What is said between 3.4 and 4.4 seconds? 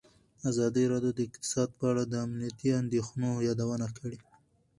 یادونه کړې.